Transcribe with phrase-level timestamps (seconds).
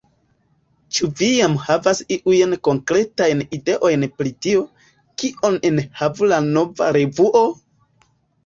[0.99, 4.65] Ĉu vi jam havas iujn konkretajn ideojn pri tio,
[5.25, 7.45] kion enhavu la nova revuo?